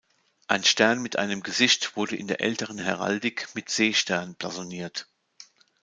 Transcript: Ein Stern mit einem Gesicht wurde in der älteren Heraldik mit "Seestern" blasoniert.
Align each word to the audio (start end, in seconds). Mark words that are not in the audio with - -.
Ein 0.47 0.63
Stern 0.63 1.03
mit 1.03 1.17
einem 1.17 1.43
Gesicht 1.43 1.95
wurde 1.95 2.15
in 2.15 2.25
der 2.27 2.41
älteren 2.41 2.79
Heraldik 2.79 3.53
mit 3.53 3.69
"Seestern" 3.69 4.33
blasoniert. 4.33 5.07